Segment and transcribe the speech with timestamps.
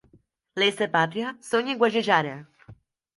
[0.57, 2.47] Lesa-pátria, Sônia Guajajara